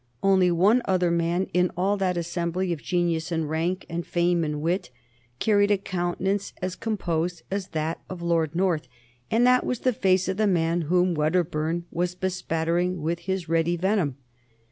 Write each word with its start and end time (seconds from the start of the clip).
Only 0.23 0.49
one 0.49 0.81
other 0.85 1.11
man 1.11 1.45
in 1.53 1.69
all 1.77 1.95
that 1.97 2.17
assembly 2.17 2.73
of 2.73 2.81
genius 2.81 3.31
and 3.31 3.47
rank 3.47 3.85
and 3.87 4.03
fame 4.03 4.43
and 4.43 4.59
wit 4.59 4.89
carried 5.37 5.69
a 5.69 5.77
countenance 5.77 6.53
as 6.59 6.75
composed 6.75 7.43
as 7.51 7.67
that 7.67 8.01
of 8.09 8.19
Lord 8.19 8.55
North, 8.55 8.87
and 9.29 9.45
that 9.45 9.63
was 9.63 9.81
the 9.81 9.93
face 9.93 10.27
of 10.27 10.37
the 10.37 10.47
man 10.47 10.81
whom 10.89 11.13
Wedderburn 11.13 11.85
was 11.91 12.15
bespattering 12.15 13.03
with 13.03 13.19
his 13.19 13.47
ready 13.47 13.77
venom. 13.77 14.17